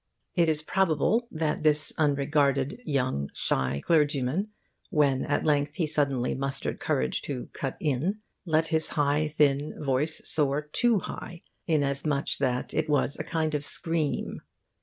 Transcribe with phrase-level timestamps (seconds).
[0.33, 4.47] It is probable that this unregarded, young, shy clergyman,
[4.89, 10.19] when at length he suddenly mustered courage to 'cut in,' let his high, thin voice
[10.27, 14.41] soar too high, insomuch that it was a kind of scream.